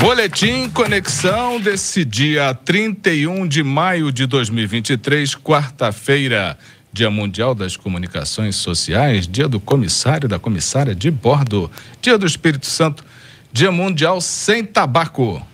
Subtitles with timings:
[0.00, 6.56] Boletim Conexão desse dia 31 de maio de 2023, quarta-feira,
[6.90, 11.70] Dia Mundial das Comunicações Sociais, Dia do Comissário da Comissária de Bordo,
[12.00, 13.04] Dia do Espírito Santo,
[13.52, 15.46] Dia Mundial sem Tabaco.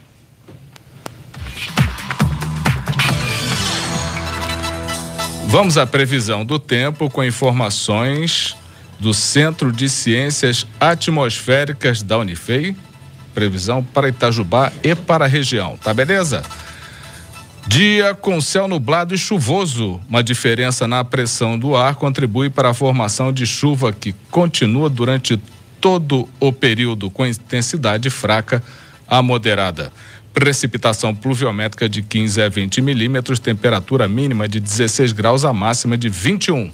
[5.48, 8.56] Vamos à previsão do tempo com informações
[9.00, 12.76] do Centro de Ciências Atmosféricas da Unifei.
[13.36, 16.42] Previsão para Itajubá e para a região, tá beleza?
[17.66, 20.00] Dia com céu nublado e chuvoso.
[20.08, 25.38] Uma diferença na pressão do ar contribui para a formação de chuva que continua durante
[25.78, 28.62] todo o período com intensidade fraca
[29.06, 29.92] a moderada.
[30.32, 36.08] Precipitação pluviométrica de 15 a 20 milímetros, temperatura mínima de 16 graus, a máxima de
[36.08, 36.72] 21.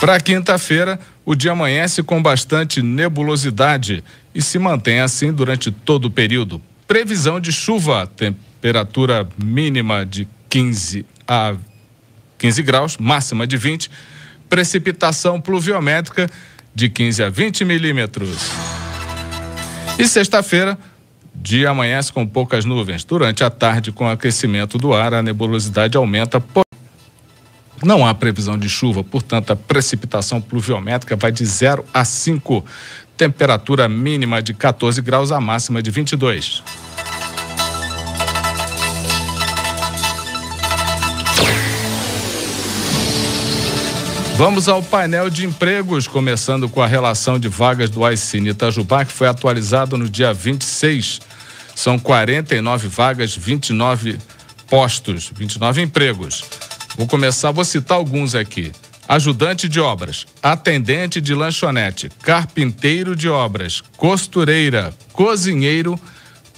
[0.00, 4.02] Para quinta-feira, o dia amanhece com bastante nebulosidade
[4.34, 6.60] e se mantém assim durante todo o período.
[6.86, 11.54] Previsão de chuva, temperatura mínima de 15 a
[12.38, 13.90] 15 graus, máxima de 20.
[14.48, 16.28] Precipitação pluviométrica
[16.74, 18.50] de 15 a 20 milímetros.
[19.98, 20.76] E sexta-feira,
[21.34, 23.04] dia amanhece com poucas nuvens.
[23.04, 26.42] Durante a tarde, com aquecimento do ar, a nebulosidade aumenta.
[27.84, 32.64] Não há previsão de chuva, portanto, a precipitação pluviométrica vai de 0 a 5.
[33.16, 36.62] Temperatura mínima de 14 graus, a máxima de 22.
[44.36, 49.12] Vamos ao painel de empregos, começando com a relação de vagas do Aicine Itajubá, que
[49.12, 51.20] foi atualizado no dia 26.
[51.76, 54.18] São 49 vagas, 29
[54.68, 56.44] postos, 29 empregos.
[56.96, 58.72] Vou começar, vou citar alguns aqui.
[59.12, 66.00] Ajudante de obras, atendente de lanchonete, carpinteiro de obras, costureira, cozinheiro,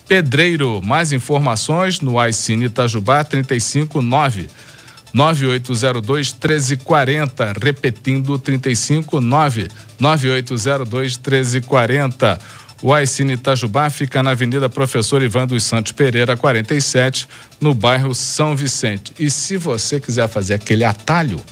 [0.06, 0.80] pedreiro.
[0.80, 4.48] Mais informações no Aicine Itajubá 359
[5.12, 9.66] 9802 1340, repetindo 359
[9.98, 12.38] 9802 1340.
[12.80, 17.26] O Aicine Itajubá fica na Avenida Professor Ivan dos Santos Pereira, 47,
[17.60, 19.12] no bairro São Vicente.
[19.18, 21.42] E se você quiser fazer aquele atalho,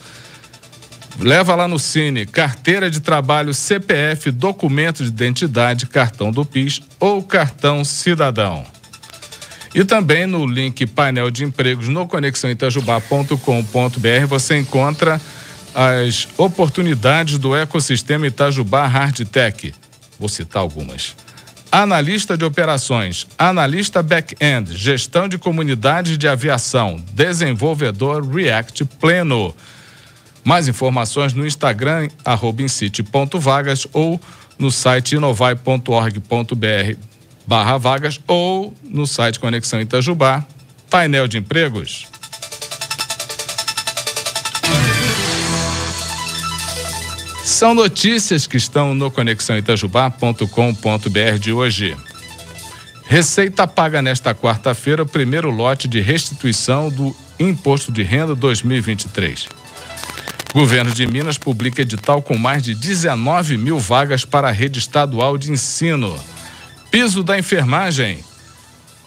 [1.19, 7.23] leva lá no Cine carteira de trabalho, CPF, documento de identidade, cartão do PIS ou
[7.23, 8.65] cartão cidadão.
[9.75, 15.19] E também no link painel de empregos no conexãoitajubá.com.br você encontra
[15.75, 19.75] as oportunidades do ecossistema Itajubá Hardtech.
[20.19, 21.17] Vou citar algumas
[21.73, 29.57] analista de operações, analista back-end, gestão de comunidades de aviação, desenvolvedor React Pleno.
[30.45, 34.21] Mais informações no Instagram, arroba incite.vagas ou
[34.59, 36.97] no site inovai.org.br
[37.47, 40.45] barra vagas ou no site Conexão Itajubá,
[40.89, 42.07] painel de empregos.
[47.45, 51.95] São notícias que estão no conexãoitajubá.com.br de hoje.
[53.05, 59.62] Receita paga nesta quarta-feira o primeiro lote de restituição do Imposto de Renda 2023.
[60.53, 65.39] Governo de Minas publica edital com mais de 19 mil vagas para a rede estadual
[65.39, 66.19] de ensino.
[66.91, 68.23] Piso da enfermagem.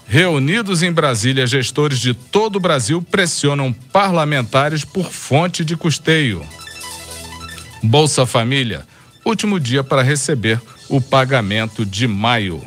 [0.08, 6.44] Reunidos em Brasília, gestores de todo o Brasil pressionam parlamentares por fonte de custeio.
[7.84, 8.84] Bolsa Família,
[9.24, 12.64] último dia para receber o pagamento de maio.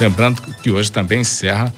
[0.00, 1.72] Lembrando que hoje também encerra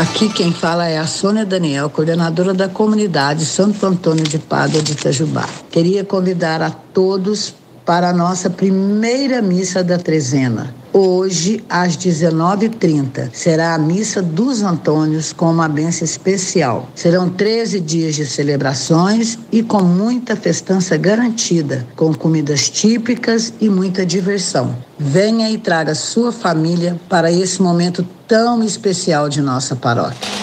[0.00, 4.92] Aqui quem fala é a Sônia Daniel, coordenadora da comunidade Santo Antônio de Pádua de
[4.92, 5.46] Itajubá.
[5.70, 7.54] Queria convidar a todos
[7.90, 10.72] para a nossa primeira missa da trezena.
[10.92, 16.88] Hoje, às 19h30, será a missa dos Antônios com uma benção especial.
[16.94, 24.06] Serão 13 dias de celebrações e com muita festança garantida, com comidas típicas e muita
[24.06, 24.76] diversão.
[24.96, 30.39] Venha e traga sua família para esse momento tão especial de nossa paróquia.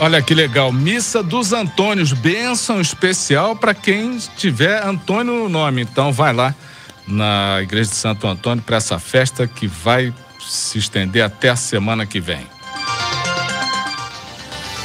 [0.00, 5.82] Olha que legal, Missa dos Antônios, bênção especial para quem tiver Antônio no nome.
[5.82, 6.54] Então vai lá
[7.06, 12.04] na Igreja de Santo Antônio para essa festa que vai se estender até a semana
[12.04, 12.44] que vem.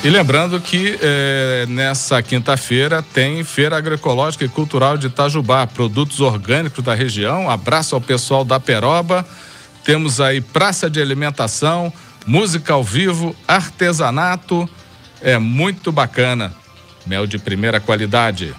[0.02, 6.82] E lembrando que eh, nessa quinta-feira tem Feira Agroecológica e Cultural de Itajubá, produtos orgânicos
[6.84, 7.50] da região.
[7.50, 9.26] Abraço ao pessoal da Peroba.
[9.84, 11.92] Temos aí praça de alimentação,
[12.26, 14.70] música ao vivo, artesanato.
[15.22, 16.52] É muito bacana.
[17.06, 18.56] Mel de primeira qualidade.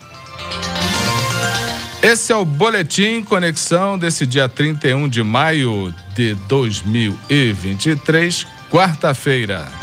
[2.03, 9.80] Esse é o Boletim Conexão desse dia 31 de maio de 2023, quarta-feira.